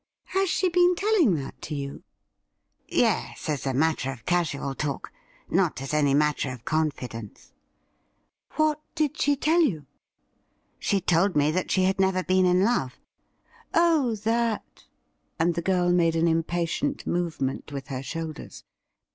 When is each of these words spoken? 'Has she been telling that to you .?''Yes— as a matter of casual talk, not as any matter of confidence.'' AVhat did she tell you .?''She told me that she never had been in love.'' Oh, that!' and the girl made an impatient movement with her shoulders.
'Has 0.35 0.49
she 0.49 0.67
been 0.67 0.95
telling 0.95 1.35
that 1.35 1.61
to 1.61 1.75
you 1.75 2.01
.?''Yes— 2.87 3.47
as 3.49 3.67
a 3.67 3.73
matter 3.75 4.11
of 4.11 4.25
casual 4.25 4.73
talk, 4.73 5.11
not 5.47 5.79
as 5.79 5.93
any 5.93 6.15
matter 6.15 6.51
of 6.51 6.65
confidence.'' 6.65 7.53
AVhat 8.57 8.77
did 8.95 9.21
she 9.21 9.35
tell 9.35 9.61
you 9.61 9.85
.?''She 10.79 11.01
told 11.01 11.35
me 11.35 11.51
that 11.51 11.69
she 11.69 11.83
never 11.99 12.17
had 12.17 12.25
been 12.25 12.47
in 12.47 12.63
love.'' 12.63 12.97
Oh, 13.75 14.15
that!' 14.15 14.85
and 15.39 15.53
the 15.53 15.61
girl 15.61 15.91
made 15.91 16.15
an 16.15 16.27
impatient 16.27 17.05
movement 17.05 17.71
with 17.71 17.89
her 17.89 18.01
shoulders. 18.01 18.63